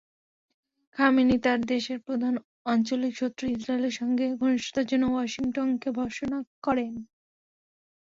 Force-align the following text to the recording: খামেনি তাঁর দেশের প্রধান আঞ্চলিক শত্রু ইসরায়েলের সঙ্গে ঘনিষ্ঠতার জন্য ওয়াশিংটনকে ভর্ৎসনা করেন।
খামেনি 0.97 1.37
তাঁর 1.43 1.59
দেশের 1.65 1.99
প্রধান 1.99 2.33
আঞ্চলিক 2.65 3.13
শত্রু 3.17 3.45
ইসরায়েলের 3.47 3.93
সঙ্গে 3.99 4.25
ঘনিষ্ঠতার 4.39 4.85
জন্য 4.91 5.05
ওয়াশিংটনকে 5.09 5.89
ভর্ৎসনা 5.97 6.37
করেন। 6.63 6.93